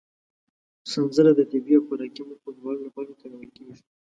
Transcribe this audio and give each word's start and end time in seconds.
سنځله 0.91 1.31
د 1.35 1.41
طبي 1.51 1.73
او 1.77 1.85
خوراکي 1.87 2.21
موخو 2.29 2.49
دواړو 2.57 2.81
لپاره 2.87 3.11
کارول 3.21 3.47
کېږي. 3.55 3.81